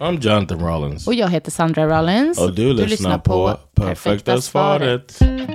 [0.00, 1.06] I'm Jonathan Rollins.
[1.06, 2.38] Och jag heter Sandra Rollins.
[2.38, 5.10] Och du, du lyssnar, lyssnar på Perfekta, perfekta svaret.
[5.10, 5.48] svaret.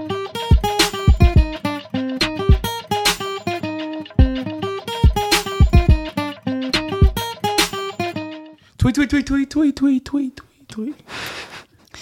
[8.77, 10.95] Tweet, tweet, tweet, tweet, tweet, tweet, tweet, tweet.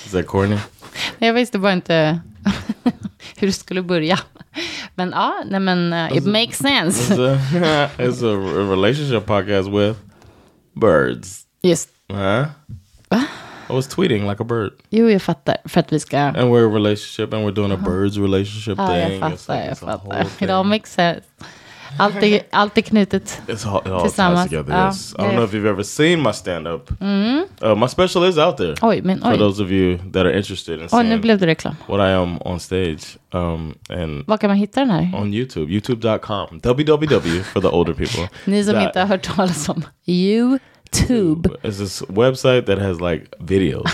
[0.05, 0.57] Is that corny?
[1.19, 2.19] Jag visste bara inte
[3.37, 4.19] hur det skulle börja.
[4.95, 7.13] Men ja, nej men uh, it alltså, makes sense.
[7.13, 7.23] Alltså,
[7.57, 9.99] it's, a, it's a relationship podcast with
[10.75, 11.45] birds.
[11.63, 12.45] Just Huh?
[13.69, 14.71] I was tweeting like a bird.
[14.89, 15.57] jo jag fattar.
[15.65, 16.19] För att vi ska...
[16.19, 19.21] And we're a relationship and we're doing a birds relationship Ja, jag thing.
[19.23, 20.27] It's fattar, like- jag fattar.
[20.45, 21.21] It all makes sense.
[21.99, 23.41] Allt är, allt är knutet.
[23.47, 24.49] It's all, it all ties Tillsammans.
[24.49, 24.73] together.
[24.73, 25.13] Ja, yes.
[25.13, 25.31] I don't ja.
[25.31, 26.91] know if you've ever seen my stand up.
[27.01, 28.73] Uh, my special is out there.
[28.81, 29.37] Oj, men For oj.
[29.37, 31.75] those of you that are interested in Oj, nu seeing blev det reklam.
[31.87, 33.17] what I am on stage.
[33.33, 35.11] Um, and Var kan man hitta den här?
[35.21, 38.27] on YouTube, youtube.com, www for the older people.
[38.45, 40.59] Ni som That- inte har hört talas om YouTube.
[40.93, 43.85] It's this website that has like videos.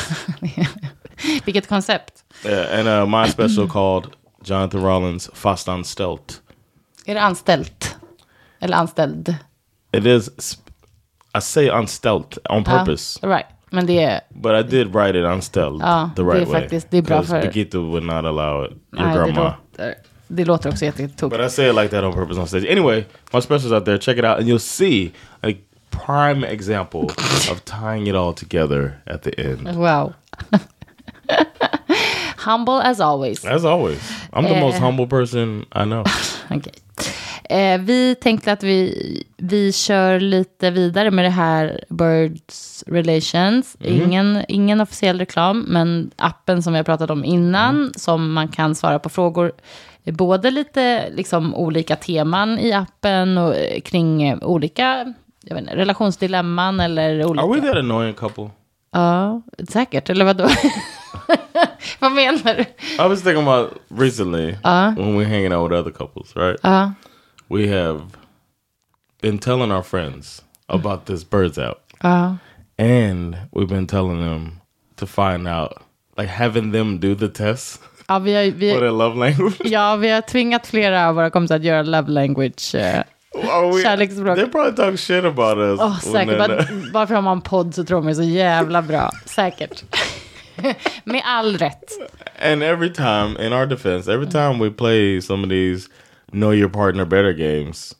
[1.46, 2.24] Vilket koncept.
[2.46, 6.42] Yeah, and uh, my special called Jonathan Rollins Fast on Stelt.
[7.06, 7.96] Är det anställt?
[8.60, 9.36] Eller anställd?
[9.92, 10.30] It is,
[11.38, 13.20] I say unstelt on purpose.
[13.22, 13.46] Ja, right.
[13.70, 14.22] Men det är...
[14.30, 16.62] But I did write it unstelt Ja, the det är right way.
[16.62, 18.72] faktiskt- det är bra för- Birgitta would not allow it.
[18.72, 19.44] Your nej, det, grandma.
[19.72, 19.96] låter,
[20.28, 21.38] det låter också jättetokigt.
[21.42, 22.66] But I say it like that on purpose on stage.
[22.72, 23.04] Anyway,
[23.34, 23.98] my specials out there.
[23.98, 25.12] Check it out, and you'll see
[25.44, 25.54] a
[26.08, 27.04] prime example
[27.52, 29.76] of tying it all together at the end.
[29.78, 30.14] Wow.
[32.38, 33.46] Humble as always.
[33.46, 34.00] As always,
[34.34, 34.82] I'm the most Eh.
[34.86, 36.04] humble person I know.
[36.50, 36.74] Okej.
[37.50, 43.78] Eh, vi tänkte att vi, vi kör lite vidare med det här Birds Relations.
[43.80, 48.76] Ingen, ingen officiell reklam, men appen som vi har pratat om innan, som man kan
[48.76, 49.52] svara på frågor.
[50.06, 55.14] Både lite liksom, olika teman i appen och eh, kring eh, olika
[55.50, 57.44] jag vet inte, relationsdilemman eller olika...
[57.46, 58.50] Are we that annoying couple?
[58.92, 60.10] Ja, säkert.
[60.10, 60.48] Eller vadå?
[62.00, 62.62] Vad menar du?
[63.06, 64.46] I was thinking about recently
[64.96, 66.60] when we're hanging out with other couples, right?
[66.64, 66.94] Ja.
[67.48, 68.02] We have
[69.22, 71.78] been telling our friends about this birds out.
[72.04, 72.38] Ja.
[72.80, 74.60] And we've been telling them
[74.96, 75.82] to find out,
[76.18, 79.56] like having them do the test Ja, vi har, vi, for their love language.
[79.64, 82.76] Ja, vi har tvingat flera av våra kompisar att göra love language.
[82.76, 83.04] eh,
[83.84, 84.36] Kärleksspråk.
[84.36, 85.80] They probably talk shit about us.
[86.06, 86.38] When säkert.
[86.38, 89.12] Bara, bara för att har en podd så tror är så jävla bra.
[89.26, 89.84] Säkert.
[91.04, 91.92] Med all rätt.
[92.42, 95.90] And every time, in our defense, every time we play some of these
[96.32, 97.96] know your partner better games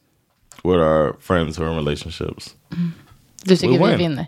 [0.64, 2.56] with our friends who are in relationships,
[3.46, 3.98] Du tycker We vi win.
[3.98, 4.26] vinner.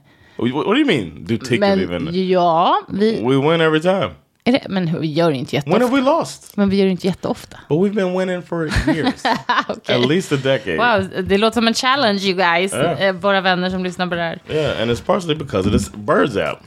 [0.51, 1.25] what, do you mean?
[1.25, 2.09] Do tick Men even?
[2.29, 4.11] ja, vi, We win every time.
[4.49, 5.95] Är det, men vi gör det inte When have jätteofta.
[5.95, 6.57] we lost?
[6.57, 7.57] Men vi gör det inte jätteofta.
[7.69, 9.13] But we've been winning for years,
[9.67, 9.95] Okej.
[9.95, 10.77] at least a decade.
[10.77, 12.73] Wow, det låter som en challenge you guys.
[12.73, 12.97] Ja.
[12.97, 14.39] eh, Våra vänner som lyssnar på det här.
[14.49, 16.59] Yeah, and it's partially because of this birds app.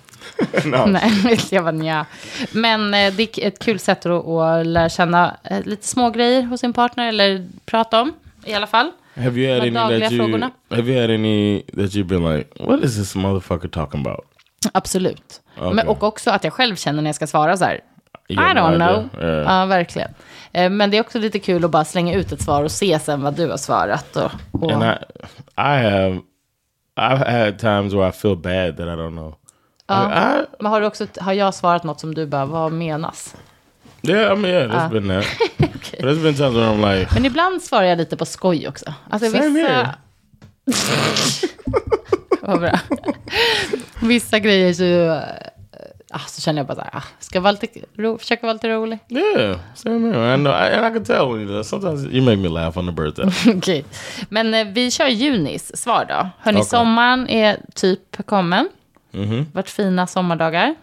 [0.65, 2.06] no, Nej, jag bara nja.
[2.53, 6.42] Men eh, det är ett kul sätt att, att lära känna eh, lite små grejer
[6.42, 7.09] hos sin partner.
[7.09, 8.12] Eller prata om
[8.44, 8.91] i alla fall.
[9.16, 10.50] have you had De any dagliga that you frågorna.
[10.71, 14.25] have you had any that you've been like, what is this motherfucker talking about?
[14.72, 15.40] Absolut.
[15.58, 15.74] Okej.
[15.74, 17.80] Men, och också att jag själv känner när jag ska svara så här.
[18.28, 19.22] I don't know.
[19.24, 19.60] Yeah.
[19.60, 20.10] Ja, verkligen.
[20.52, 22.98] Eh, Men det är också lite kul att bara slänga ut ett svar och se
[22.98, 24.16] sen vad du har svarat.
[24.16, 24.86] Och, och, And I,
[25.56, 26.20] I have,
[26.96, 29.34] I've had times where I feel bad that I don't know.
[29.88, 33.36] I, men har, du också, har jag svarat något som du bara, vad menas?
[34.02, 35.26] I, yeah, I mean, yeah, there's been that.
[35.90, 38.94] But there's been times where I'm like, Men ibland svarar jag lite på skoj också.
[39.10, 39.68] Alltså Same vissa...
[39.68, 39.94] here.
[42.42, 42.78] Vad bra.
[44.03, 45.22] vissa grejer så, eh,
[46.10, 48.68] ah, så känner jag bara så här, ah, ska vara lite, ro, försöka vara lite
[48.68, 48.98] rolig.
[49.09, 50.34] yeah, same here.
[50.34, 51.66] I know, I, and I can tell when you do that.
[51.66, 53.33] Sometimes you make me laugh on the app.
[53.56, 53.84] Okej.
[54.28, 56.28] Men eh, vi kör Junis svar då.
[56.39, 56.68] Hörni, Okej.
[56.68, 58.68] sommaren är typ kommen.
[59.53, 60.74] Vart fina sommardagar.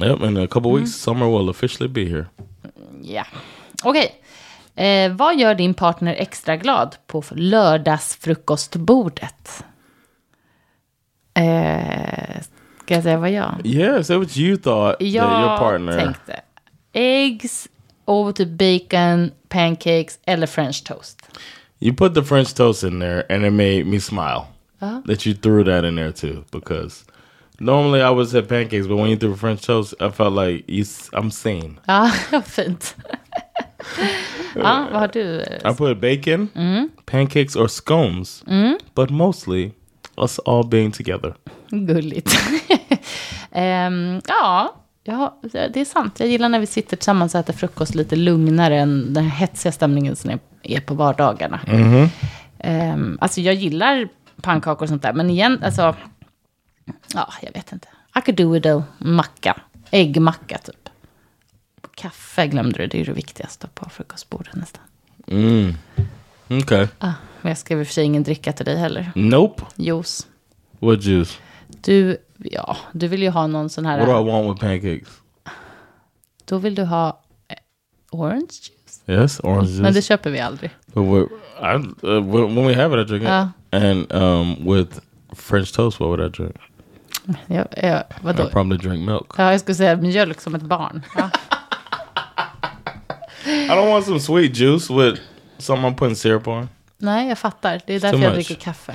[0.00, 2.26] yep, in a couple weeks, summer will officially be here.
[3.02, 3.24] Ja.
[3.82, 4.14] Okej.
[4.74, 9.64] Eh, vad gör din partner extra glad på lördagsfrukostbordet?
[11.38, 12.40] Eh,
[12.82, 13.60] ska jag säga vad jag?
[13.64, 15.98] Yeah, so what you thought that your Jag partner.
[15.98, 16.40] tänkte
[16.92, 17.68] äggs
[18.04, 21.22] och typ bacon, pancakes eller french toast.
[21.78, 24.46] You put the French toast in there, and it made me smile.
[24.80, 25.02] Uh-huh.
[25.06, 27.04] that you threw that in there too because
[27.58, 30.84] normally I would say pancakes, but when you threw French toast, I felt like you,
[31.12, 31.80] I'm seen.
[31.88, 32.94] Ja, ah, fint.
[34.54, 35.44] ja, ah, vad har du?
[35.64, 36.90] I put bacon, mm.
[37.06, 38.78] pancakes, or scones, mm.
[38.94, 39.72] but mostly
[40.22, 41.34] us all being together.
[41.70, 42.38] Gulligt.
[43.52, 44.74] Ehm, ja,
[45.04, 46.20] ja, det är sant.
[46.20, 50.16] Jag gillar när vi sitter tillsammans och äter frukost lite lugnare än den hetsiga stämningen
[50.16, 50.30] som
[50.62, 51.60] är- på vardagarna.
[52.58, 54.08] Ehm, alltså jag gillar
[54.42, 55.94] pannkakor och sånt där, men igen, alltså,
[57.14, 57.88] ja, jag vet inte.
[58.18, 59.56] I could do with a macka,
[59.90, 60.88] äggmacka typ.
[61.94, 64.82] Kaffe glömde du, det är det viktigaste på frukostbordet nästan.
[65.26, 65.74] Mm.
[66.50, 66.86] Okay.
[66.98, 67.12] Ah,
[67.42, 69.12] men jag skrev i och för sig ingen dricka till dig heller.
[69.14, 69.62] Nope.
[69.76, 70.26] Juice.
[70.78, 71.38] What juice?
[71.68, 73.98] Du, ja, du vill ju ha någon sån här...
[73.98, 75.08] What do I want with pancakes?
[76.44, 77.56] Då vill du ha eh,
[78.10, 79.02] orange juice.
[79.06, 79.80] Yes, orange juice.
[79.80, 80.70] Men det köper vi aldrig.
[80.86, 82.20] But I, uh,
[82.54, 83.28] when we have it, I drink it.
[83.28, 83.48] Ja.
[83.70, 85.00] And um, with
[85.36, 86.56] French toast, what would I drink?
[87.46, 88.42] Jag, jag, vadå?
[88.42, 89.34] I'd probably drink milk.
[89.36, 91.02] Ja, jag skulle säga mjölk som ett barn.
[91.16, 91.30] Ja.
[93.44, 95.20] I don't want some sweet juice with
[95.96, 96.68] putting syrup on.
[96.98, 97.80] Nej, jag fattar.
[97.86, 98.46] Det är därför too jag much.
[98.46, 98.94] dricker kaffe.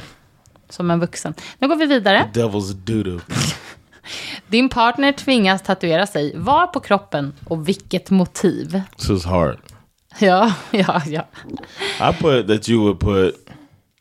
[0.70, 1.34] Som en vuxen.
[1.60, 2.30] Nu går vi vidare.
[2.34, 3.20] Devil's doo-doo.
[4.48, 6.38] Din partner tvingas tatuera sig.
[6.38, 8.82] Var på kroppen och vilket motiv?
[8.98, 9.58] this is hard.
[10.20, 11.28] Ja, ja, ja.
[12.10, 13.36] I put that you would put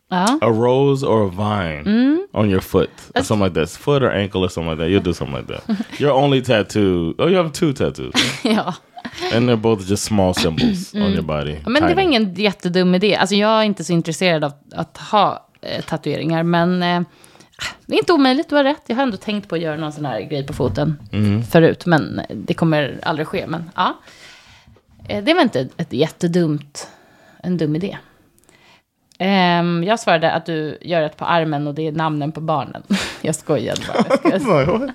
[0.09, 2.27] Ja, a rose or a vine Mm.
[2.33, 4.91] on your foot, or something like that, foot or ankle or something like that.
[4.91, 5.77] You'll do something like that.
[6.01, 7.15] Your only tattoo.
[7.19, 8.13] Oh, you have two tattoos,
[8.45, 8.75] ja.
[9.35, 11.57] and they're both just small symbols on your body.
[11.65, 12.03] Men det var Tiny.
[12.03, 13.17] ingen jättedum idé.
[13.17, 16.43] Alltså jag är inte så intresserad av att ha eh, tatueringar.
[16.43, 17.03] Men eh,
[17.87, 18.83] det är inte omöjligt, du har rätt.
[18.87, 20.99] Jag har ändå tänkt på att göra någon sån här grej på foten
[21.51, 21.87] förut.
[21.87, 23.47] Men det kommer aldrig ske.
[23.47, 23.99] Men ja,
[25.09, 26.89] Eh, det var inte ett jättedumt,
[27.43, 27.99] en dum idé.
[29.19, 32.83] Ehm, jag svarade att du gör ett på armen och det är namnen på barnen.
[33.23, 34.19] Jag skojade bara.
[34.33, 34.93] Jag, skojade.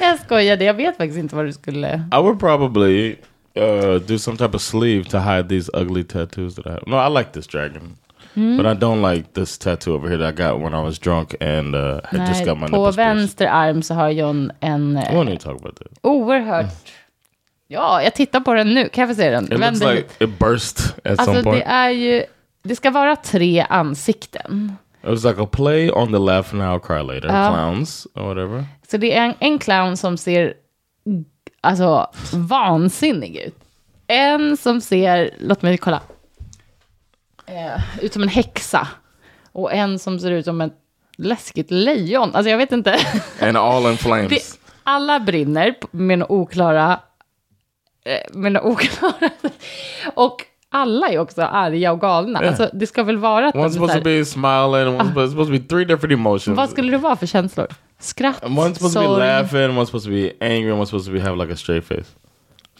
[0.00, 1.94] Jag skojade, jag vet faktiskt inte vad du skulle...
[2.12, 3.16] I would probably
[3.56, 6.82] uh, do some type of sleeve to hide these ugly tattoos that I have.
[6.86, 7.96] No, I like this dragon.
[8.34, 8.56] Hmm?
[8.56, 11.34] But I don't like this tattoo over here that I got when I was drunk
[11.40, 14.98] and uh, just Nej, got my på vänster arm så har John en...
[15.12, 15.88] I want to talk about that.
[16.02, 16.92] Oerhört.
[17.68, 18.88] Ja, jag tittar på den nu.
[18.88, 19.44] Kan jag få se den?
[19.44, 20.30] It looks Vänder like hit.
[20.30, 21.64] it burst at Alltså some point.
[21.64, 22.24] det är ju...
[22.62, 24.76] Det ska vara tre ansikten.
[25.02, 27.28] It was like a play on the laugh now, cry later.
[27.28, 27.52] Ja.
[27.52, 28.64] Clowns or whatever.
[28.92, 30.54] Så det är en, en clown som ser
[31.60, 33.54] alltså vansinnig ut.
[34.06, 36.00] En som ser, låt mig kolla,
[37.46, 38.88] eh, ut som en häxa.
[39.52, 40.72] Och en som ser ut som ett
[41.16, 42.34] läskigt lejon.
[42.34, 42.98] Alltså jag vet inte.
[43.40, 44.28] And all in flames.
[44.28, 47.00] Det, alla brinner med några oklara...
[48.04, 49.30] eh, Med några oklara...
[50.14, 52.38] Och alla är också arga och galna.
[52.38, 55.12] Alltså, det ska väl vara att de är One's supposed här, to be smiling, one's
[55.12, 56.56] supposed- supposed to be three different emotions.
[56.56, 57.66] Vad skulle det vara för känslor?
[58.00, 59.18] Skratt, One's supposed to be sorg.
[59.18, 62.06] laughing, one's supposed to be angry, one's supposed to be have like a straight face.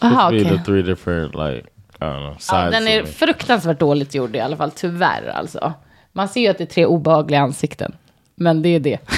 [0.00, 1.66] Aha, to be the three different like
[2.00, 2.70] I don't know Ja, sides.
[2.70, 5.72] den är fruktansvärt dåligt gjord i alla fall, tyvärr alltså.
[6.12, 7.92] Man ser ju att det är tre obehagliga ansikten.
[8.34, 8.98] Men det är det.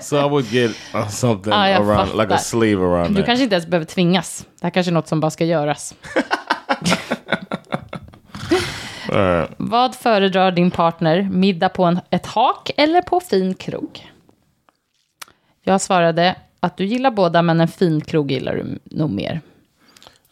[0.00, 2.34] So I would get uh, something Ja, jag around, like fattar.
[2.34, 3.26] a sleeve around Du that.
[3.26, 4.46] kanske inte ens behöver tvingas.
[4.60, 5.94] Det här kanske är något som bara ska göras.
[9.12, 9.50] Alright.
[9.56, 11.28] Vad föredrar din partner?
[11.30, 14.08] Middag på en, ett hak eller på fin krog?
[15.62, 19.40] Jag svarade att du gillar båda, men en fin krog gillar du nog mer.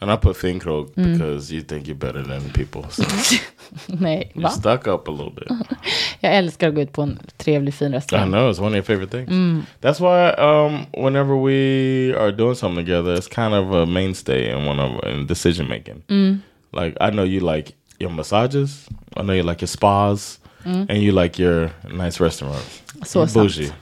[0.03, 1.13] And I put fin krog Mm.
[1.19, 2.83] because you think you're better than people.
[2.91, 3.03] So
[3.87, 4.49] Nej, you va?
[4.51, 5.49] stuck up a little bit.
[6.21, 8.31] Jag älskar att gå ut på en trevlig, fin I restaurang.
[8.31, 9.29] know it's one of your favorite things.
[9.31, 9.63] Mm.
[9.81, 11.55] That's why um, whenever we
[12.19, 16.03] are doing something together, it's kind of a mainstay in one of in decision making.
[16.09, 16.39] Mm.
[16.73, 21.12] Like I know you like your massages, I know you like your spas, and you
[21.12, 22.83] like your nice restaurants.
[23.04, 23.73] So bougie.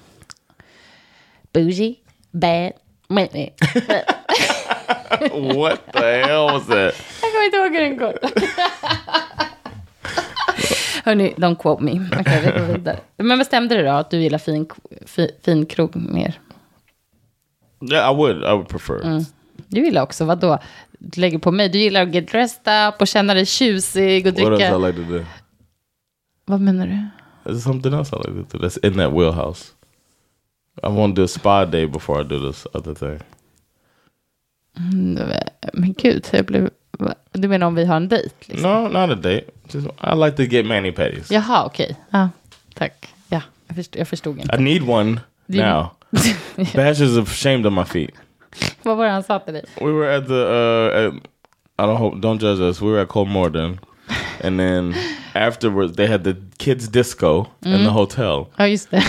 [1.53, 2.01] Bougie,
[2.35, 2.73] bad,
[3.09, 3.33] what
[5.93, 6.95] the hell was that?
[7.45, 8.19] Inte ihåg hur den går.
[11.05, 11.93] Hörni, don't quote me.
[12.21, 13.01] Okej, vi går vidare.
[13.17, 14.67] Men bestämde du då att du gillar fin,
[15.07, 16.41] fi, fin krog mer?
[17.91, 18.37] Yeah, I would.
[18.37, 19.01] I would prefer.
[19.05, 19.25] Mm.
[19.69, 20.59] Du gillar också, vad då?
[20.99, 21.69] Du lägger på mig.
[21.69, 24.79] Du gillar att get dressed up och känna dig tjusig och What else I dricka.
[24.79, 25.25] like to do?
[26.45, 27.09] Vad menar du?
[27.51, 28.65] There's something else I like to do.
[28.69, 29.73] That's in that wheelhouse.
[30.83, 33.19] I want to do a spa day before I do this other thing.
[35.73, 36.71] Men gud, jag blev...
[37.33, 38.35] Du menar om vi har en dejt?
[38.41, 38.71] Liksom?
[38.71, 39.45] No, not a date.
[39.73, 41.31] Just I like to get mani pedis.
[41.31, 41.97] Jaha, okej.
[42.11, 42.29] Ja,
[42.75, 43.09] tack.
[43.29, 44.57] Ja, jag förstod, jag förstod inte.
[44.57, 45.87] I need one now.
[46.75, 48.11] Bash is ashamed of my feet.
[48.83, 49.61] Vad var det han sa till?
[49.81, 51.15] We were at the uh at,
[51.79, 52.81] I don't hope don't judge us.
[52.83, 53.79] We were at Colmorden
[54.41, 54.95] And then
[55.35, 57.85] afterwards, they had the kids' disco in Mm.
[57.85, 59.03] the hotel, Ja, just det.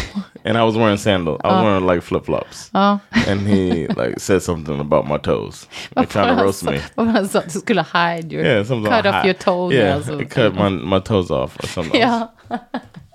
[0.44, 1.40] and I was wearing sandals.
[1.44, 2.70] I was wearing like flip flops.
[2.74, 3.00] Ja.
[3.28, 6.80] And he like said something about my toes, like trying to roast me.
[6.96, 10.08] Vad han sa att du skulle hide your, Yeah, something cut off hi- your toenails.
[10.10, 12.02] Yeah, cut my my toes off or something.
[12.02, 12.28] Ja,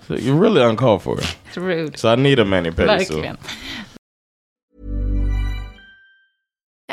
[0.07, 1.17] So you're really uncalled for.
[1.49, 1.99] It's rude.
[1.99, 2.87] So I need a mani pedi.
[2.87, 3.37] Verkligen.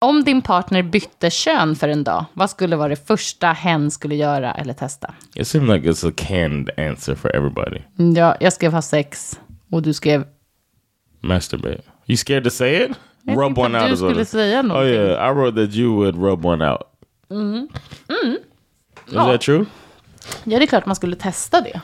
[0.00, 4.14] Om din partner bytte kön för en dag, vad skulle vara det första hen skulle
[4.14, 5.14] göra eller testa?
[5.34, 7.80] it seemed like it's a canned answer for everybody.
[8.16, 9.40] Ja, jag skrev ha sex
[9.70, 10.26] och du skrev...
[11.20, 11.82] Masturbate.
[12.06, 12.90] You scared to say it?
[13.22, 14.94] Jag rub one out du skulle säga Oh någonting.
[14.94, 16.80] yeah, I wrote that you would rub one out.
[17.30, 17.68] Mm.
[19.06, 19.24] Is Ja.
[19.32, 19.64] that true?
[20.44, 21.80] Ja, det är klart man skulle testa det.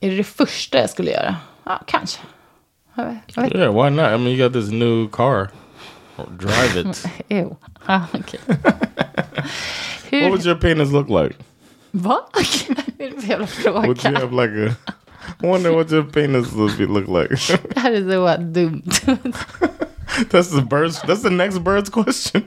[0.00, 1.36] Är det det första jag skulle göra?
[1.64, 2.20] Ja, kanske.
[2.94, 3.54] Jag vet, jag vet.
[3.54, 4.06] Yeah, why not?
[4.06, 5.48] I mean, you got this new car.
[6.36, 7.04] Drive it.
[7.28, 7.56] Ew.
[7.86, 8.40] Ah, okej.
[10.22, 11.34] what would your penis look like?
[11.92, 12.28] Va?
[12.32, 12.44] Vad
[12.98, 13.46] är det jävla
[13.86, 14.18] Would you fråga?
[14.20, 14.76] have like a?
[15.42, 17.28] I wonder what your penis would be look like.
[17.74, 18.84] Det här är så dumt.
[20.30, 21.00] that's the birds.
[21.02, 22.42] That's the next bird's question.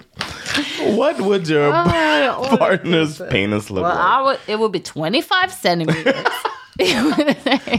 [0.98, 4.20] What would your Ah, partner's penis look Well, like?
[4.20, 6.26] I would, it would be 25 centimeters.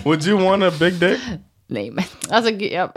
[0.05, 1.19] Would you want a big dick?
[1.69, 2.91] Nej, men alltså gud, jag,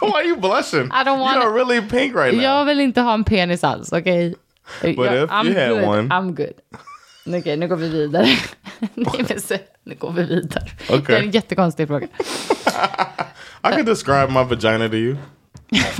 [0.00, 0.86] Why are you blushing?
[0.86, 2.42] I don't want You are really pink right now.
[2.42, 4.34] jag vill inte ha en penis alls, okej?
[4.82, 5.84] But Jag- if you had good.
[5.88, 6.08] one.
[6.08, 6.54] I'm good.
[7.38, 8.24] Okej, nu går vi vidare.
[8.94, 10.64] Nej, men så, nu går vi vidare.
[10.90, 11.02] Okej.
[11.06, 12.06] Det är en jättekonstig fråga.
[13.62, 15.16] I could describe my vagina to you.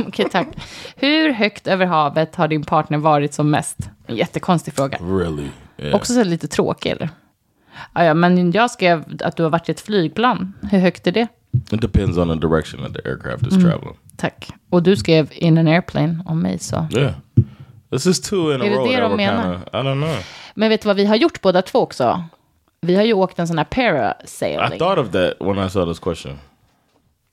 [0.07, 0.49] Okej, tack.
[0.97, 3.77] Hur högt över havet har din partner varit som mest?
[4.07, 4.99] En jättekonstig fråga.
[4.99, 5.49] Really?
[5.79, 5.95] Yeah.
[5.95, 7.09] Också så lite tråkig, eller?
[7.95, 10.53] Ja, ja, men jag skrev att du har varit i ett flygplan.
[10.71, 11.27] Hur högt är det?
[11.73, 13.71] It depends on the direction that the aircraft is Mm.
[13.71, 13.97] traveling.
[14.17, 14.49] Tack.
[14.71, 16.87] Och du skrev in an airplane om mig, så.
[16.97, 17.13] Yeah.
[17.93, 19.43] This is two in a Är det row det that de menar?
[19.43, 19.63] kind of.
[19.75, 20.17] I don't know.
[20.55, 22.25] Men vet du vad vi har gjort båda två också?
[22.81, 24.79] Vi har ju åkt en sån här I parasailing.
[24.79, 26.39] thought of that when I saw this question.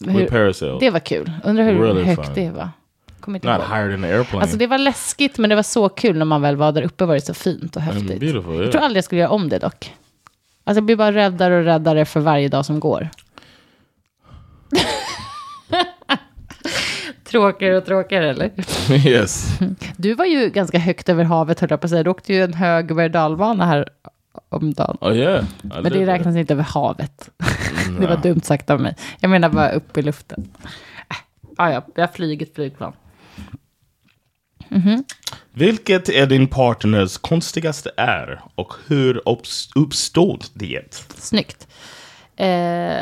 [0.06, 0.80] We Hur- parasailed.
[0.80, 1.32] Det var kul.
[1.44, 2.34] Undrar hur Really högt fun.
[2.36, 2.70] det var.
[3.28, 3.54] Not ihåg.
[3.54, 4.42] higher than the airplane.
[4.42, 7.06] Alltså det var läskigt, men det var så kul när man väl var där uppe.
[7.06, 8.12] var det så fint och häftigt.
[8.12, 8.64] And beautiful, yeah.
[8.64, 9.94] Jag tror aldrig jag skulle göra om det dock.
[10.68, 13.10] Alltså jag blir bara räddare och räddare för varje dag som går.
[17.24, 18.52] tråkigare och tråkigare, eller?
[19.08, 19.60] yes.
[19.98, 22.04] Du var ju ganska högt över havet, höll jag på att säga.
[22.04, 23.12] Du åkte ju en hög berg
[23.58, 23.90] här
[24.50, 24.98] om dagen.
[25.02, 25.46] Oh yeah.
[25.62, 27.30] Men det räknas inte över havet.
[28.00, 28.96] det var dumt sagt av mig.
[29.20, 30.50] Jag menar bara upp i luften.
[31.58, 32.94] Ah, ja, jag har flugit flygplan.
[35.54, 41.04] Vilket är din partners konstigaste är och hur upps- uppstod det?
[41.18, 41.68] Snyggt.
[42.36, 43.02] Eh,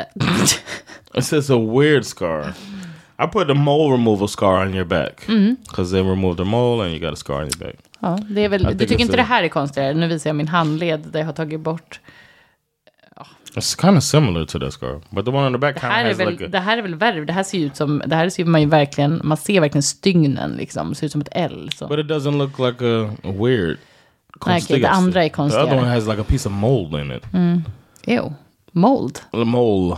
[1.14, 2.52] It says a weird scar.
[3.18, 5.56] I put a mole removal scar on your back Mm-hmm.
[5.68, 7.74] because they removed the mole and you got a scar on your back.
[8.00, 9.16] ja, det är väl, du tycker inte så.
[9.16, 9.94] det här är konstigare?
[9.94, 12.00] Nu visar jag min handled där jag har tagit bort.
[13.56, 16.04] It's kind of similar to that scar, but the one on the back Det här,
[16.04, 16.48] är väl, like a.
[16.48, 17.24] det här är väl värre.
[17.24, 19.82] Det här ser ju ut som, det här ser man ju verkligen, man ser verkligen
[19.82, 20.88] stygnen liksom.
[20.88, 21.70] Det ser ut som ett L.
[21.76, 21.86] Så.
[21.88, 23.76] But it doesn't look like a, a weird.
[24.46, 25.78] Nej, okej, det andra är The other konstigare.
[25.78, 27.22] one has like a piece of mold in it.
[28.06, 28.32] Ew.
[28.72, 29.18] Mold.
[29.30, 29.96] A mole.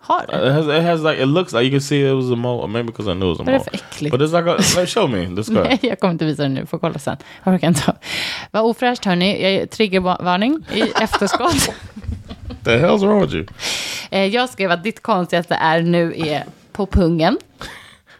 [0.00, 0.52] Har It det?
[0.52, 2.68] has, it has like it looks like you can see it was a mole, or
[2.68, 3.78] maybe because I knew it was a Vad är det mole.
[3.78, 4.16] för äckligt?
[4.16, 5.54] But it's like a like, show me the scar.
[5.64, 6.66] Nej, jag kommer inte visa det nu.
[6.66, 7.16] Får kolla sen.
[7.44, 7.96] Jag orkar inte.
[8.50, 9.66] Vad ofräscht hörni.
[9.70, 11.70] Triggervarning i efterskott.
[12.64, 13.46] The hell's wrong with you?
[14.10, 17.38] Eh, Jag skrev att ditt konstigaste är nu är på pungen.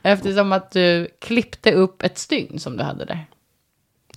[0.03, 3.27] Eftersom att du klippte upp ett stygn som du hade där.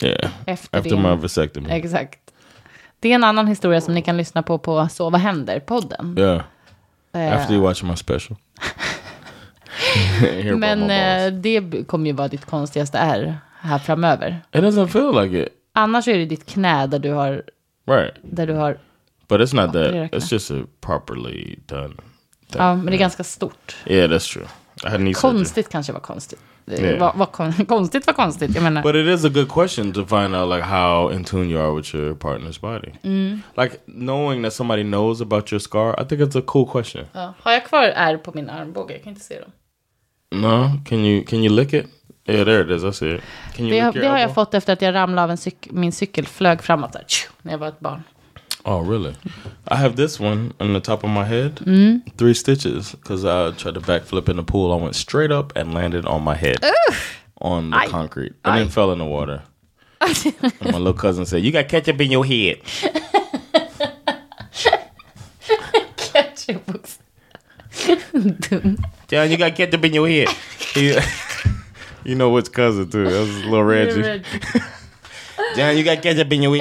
[0.04, 0.32] Yeah.
[0.46, 1.70] Efter After din- my vasectomy.
[1.70, 2.20] Exakt.
[3.00, 6.16] Det är en annan historia som ni kan lyssna på på Så vad händer-podden.
[6.20, 6.42] Yeah.
[7.14, 8.38] Eh, After you watch my special.
[10.58, 14.40] Men eh, det kommer ju vara ditt konstigaste är här framöver.
[14.52, 15.50] It doesn't feel like it.
[15.74, 17.44] Annars är det ditt knä där du har,
[17.92, 18.14] Right.
[18.24, 18.78] där du har,
[19.32, 20.14] But it's not det that.
[20.14, 21.96] It's just a properly done
[22.52, 22.60] thing.
[22.62, 23.76] ja men det är ganska stort.
[23.86, 25.14] Yeah, that's true.
[25.14, 26.40] Konstigt kanske var konstigt.
[26.68, 27.00] Yeah.
[27.00, 28.82] var, var kon, konstigt var konstigt, jag menar.
[28.84, 31.76] But it is a good question to find out like how in tune you are
[31.76, 32.92] with your partner's body.
[33.58, 37.06] Like knowing that somebody knows about your scar, I think it's a cool question.
[37.14, 37.34] ja.
[37.40, 38.94] Har jag kvar ärr på min armbåge?
[38.94, 39.52] Jag kan inte se dem.
[40.42, 41.86] No, can you can you lick it?
[42.26, 42.84] Yeah, there it is.
[42.84, 43.22] I see it.
[43.56, 45.38] Can you Det, lick your det har jag fått efter att jag ramlade av en
[45.38, 48.04] cyk, min cykel, flög framåt där, tju, när jag var ett barn.
[48.66, 49.16] Oh, really?
[49.68, 51.60] I have this one on the top of my head.
[52.18, 54.72] Three stitches because I tried to backflip in the pool.
[54.72, 56.58] I went straight up and landed on my head
[57.42, 57.88] on the Ay.
[57.88, 59.42] concrete and then fell in the water.
[60.02, 62.62] and my little cousin said, "You got ketchup in your head."
[65.98, 66.98] Ketchupbox.
[68.50, 68.78] Dum.
[69.08, 70.30] John, you got ketchup in your head.
[72.04, 73.04] You know which cousin too?
[73.04, 74.24] That was little Reggie.
[75.58, 76.58] John, you got ketchup in your.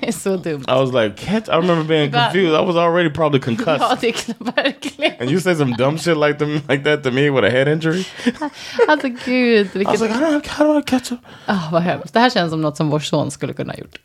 [0.00, 0.64] Det är så dumt.
[0.68, 1.48] I was like, Ket-?
[1.48, 2.54] I remember being confused.
[2.54, 3.80] I was already probably concussed.
[3.80, 5.12] Ja, det är verkligen.
[5.20, 7.68] And you say some dumb shit like them, like that to me with a head
[7.72, 8.04] injury?
[8.88, 10.00] Alltså gud, I was vilket...
[10.00, 11.18] like, I don't, do I catch up?
[11.46, 12.14] Ah, vad hemskt.
[12.14, 13.98] Det här känns som något som vår son skulle kunna ha gjort.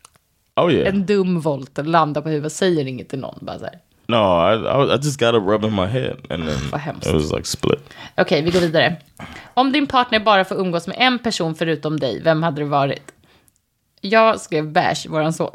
[0.56, 0.88] Oh yeah.
[0.88, 3.38] En dum volt, landa på huvudet, säger inget till någon.
[3.40, 3.78] Bara så här.
[4.08, 7.06] no, I, I I just got a rub in my head, and then Vad hemskt.
[7.06, 7.80] it was like split.
[8.16, 8.96] Okej, vi går vidare.
[9.54, 13.02] Om din partner bara får umgås med en person förutom dig, vem hade det varit?
[14.04, 15.50] Jag skrev Bash, våran son.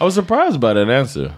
[0.00, 1.32] I was surprised by that answer.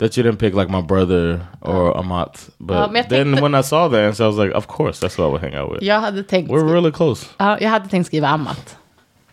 [0.00, 3.54] That you didn't pick like my brother or Amat, but Ja, jag then tänkte- when
[3.60, 5.72] I saw the answer, I was like, of course, that's who I would hang out
[5.72, 5.82] with.
[5.84, 7.26] jag, hade tänkt, We're really close.
[7.38, 8.76] ja, jag hade tänkt skriva Amat.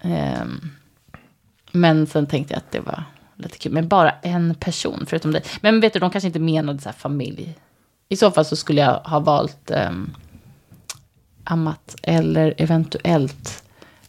[0.02, 0.70] Ehm,
[1.72, 3.04] men sen tänkte jag att det var
[3.36, 3.72] lite kul.
[3.72, 5.44] Men bara en person förutom dig.
[5.62, 7.56] Men vet du, de kanske inte menade så här familj.
[8.10, 10.14] I så fall så skulle jag ha valt um,
[11.44, 11.96] Amat.
[12.04, 13.64] Eller eventuellt,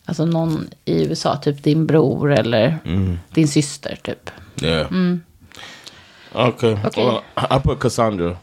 [0.07, 2.79] alltså någon i USA, typ din bror eller
[3.35, 4.31] din syster typ.
[4.63, 4.87] Yeah.
[6.33, 6.77] Okay.
[6.85, 7.05] Okay.
[7.05, 8.37] Well, I put Cassandra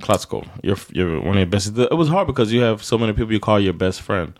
[0.00, 0.44] Klatsko.
[0.62, 1.78] You're, you're one of your best.
[1.78, 4.32] It was hard because you have so many people you call your best friend,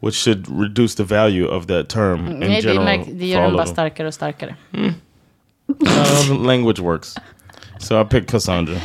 [0.00, 2.98] which should reduce the value of that term in Nej, det, general.
[2.98, 4.56] det for gör den bara starkare och starkare.
[4.74, 7.14] Uh, language works.
[7.78, 8.80] So I picked Cassandra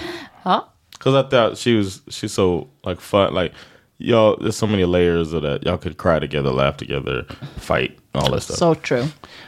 [0.91, 3.33] because I thought she was she's so like fun.
[3.33, 3.53] Like
[3.97, 5.63] y'all, there's so many layers of that.
[5.63, 7.25] Y'all could cry together, laugh together,
[7.59, 8.57] fight, all that stuff.
[8.57, 9.03] so true.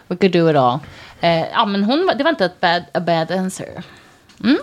[0.07, 0.79] We could do it all.
[1.21, 3.83] Eh, ja, men hon, det var inte ett bad, a bad answer.
[4.43, 4.57] Mm?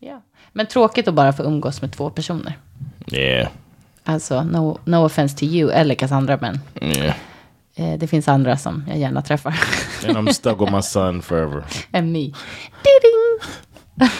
[0.00, 0.20] Ja.
[0.52, 2.58] Men tråkigt att bara få umgås med två personer.
[3.12, 3.48] yeah,
[4.04, 7.14] Alltså, no, no offense to you eller Cassandra, men yeah.
[7.74, 9.54] eh, det finns andra som jag gärna träffar.
[10.08, 11.64] And I'm stuck with my son forever.
[11.92, 12.20] Än me.
[12.82, 13.40] Ding!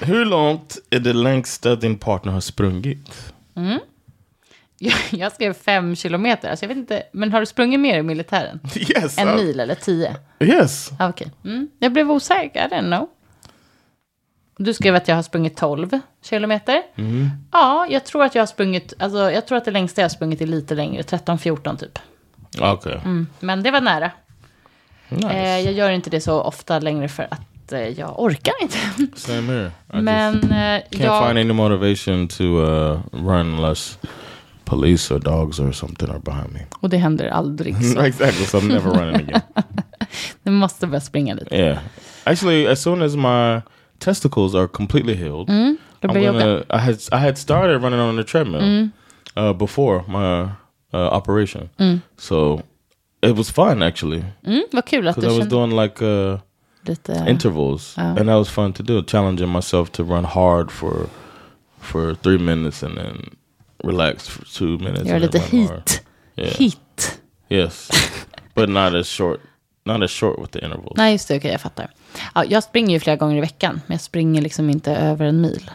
[0.00, 3.32] Hur långt är det längsta din partner har sprungit?
[4.78, 8.02] Jag, jag skrev fem kilometer, alltså jag vet inte, men har du sprungit mer i
[8.02, 8.60] militären?
[8.74, 9.18] Yes.
[9.18, 10.16] En uh, mil eller tio?
[10.40, 10.90] Yes.
[10.98, 11.68] Ah, Okej, mm.
[11.78, 13.08] jag blev osäker, I didn't know.
[14.56, 16.82] Du skrev att jag har sprungit 12 kilometer.
[17.52, 20.10] Ja, jag tror att jag har sprungit, alltså jag tror att det längsta jag har
[20.10, 21.98] sprungit är lite längre, 13-14 typ.
[22.60, 22.98] Okay.
[23.40, 24.10] Men det var nära.
[25.08, 25.30] Nice.
[25.30, 27.40] Eh, jag gör inte det så ofta längre för att
[27.72, 28.78] eh, jag orkar inte.
[29.14, 29.70] Same here.
[29.92, 31.26] I Men just eh, can't jag...
[31.26, 33.98] find any motivation to uh, run unless
[34.64, 36.60] police or dogs or something are behind me.
[36.80, 38.00] Och det händer aldrig så.
[38.04, 38.46] exactly.
[38.46, 39.42] So I'm never running again.
[40.42, 41.56] Du måste börja springa lite.
[41.56, 41.78] Yeah.
[42.24, 43.60] Actually, as soon as my
[43.98, 45.46] testicles are completely healed,
[46.00, 46.58] Då I'm gonna.
[46.70, 48.88] I had I had started running on the treadmill
[49.36, 50.50] uh, before my
[50.94, 51.68] uh, operation,
[52.16, 52.62] so
[53.22, 56.38] it was fun actually Mm, vad kul att du I was kände doing like uh,
[56.86, 57.28] lite...
[57.28, 59.02] intervals, and that was fun to do.
[59.02, 61.08] Challenging myself to run hard for
[61.80, 63.36] for three minutes and then
[63.84, 65.10] relax for two minutes.
[65.10, 66.02] And lite hit.
[66.36, 66.46] Yeah.
[66.46, 67.20] Hit.
[67.48, 67.90] Yes,
[68.54, 69.40] but not as short.
[69.84, 70.96] Not as short with the intervals.
[70.96, 71.36] Nej, just det.
[71.36, 71.90] Okej, jag fattar.
[72.34, 75.40] Ja, jag springer ju flera gånger i veckan, men jag springer liksom inte över en
[75.40, 75.70] mil.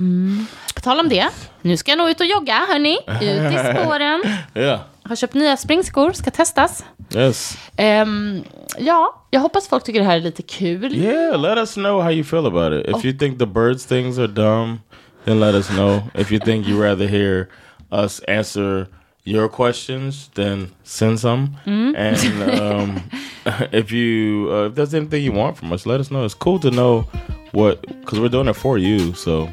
[0.00, 0.46] Mm.
[0.74, 1.28] På tal om det,
[1.62, 2.98] nu ska jag nog ut och jogga, hörni.
[3.20, 4.22] Ut i spåren.
[4.54, 4.80] Yeah.
[5.12, 6.84] Har köpt nya springskor, ska testas.
[7.14, 7.58] Yes.
[7.76, 8.44] Ehm,
[8.78, 10.94] ja, jag hoppas folk tycker det här är lite kul.
[10.94, 12.96] Yeah, let us know how you feel about it.
[12.96, 14.80] If you think the birds things are dumb,
[15.24, 16.02] then let us know.
[16.14, 17.48] If you think you rather hear
[17.90, 18.86] us answer
[19.24, 21.48] your questions, then send some.
[21.66, 23.02] And um,
[23.72, 26.24] if you uh, if there's anything you want from us, let us know.
[26.24, 27.04] It's cool to know
[27.52, 29.14] what because we're doing it for you.
[29.14, 29.48] So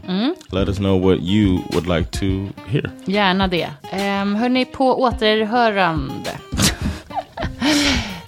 [0.51, 2.91] let us know what you would like to hear.
[3.05, 3.69] Gärna det.
[3.93, 6.31] Um, hörni, på återhörande.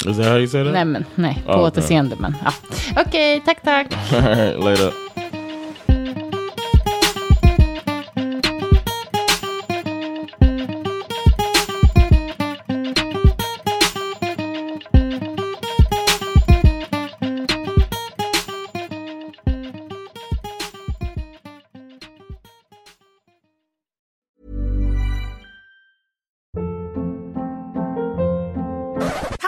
[0.05, 0.73] Is that how you say that?
[0.73, 2.53] Nej, men nej, på Ja, återseende, men ja.
[3.01, 3.87] Okej, tack, tack.
[4.13, 4.93] All right, later.